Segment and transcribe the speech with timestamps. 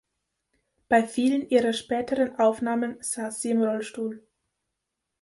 [0.89, 4.27] Bei vielen ihrer späteren Aufnahmen saß sie im Rollstuhl.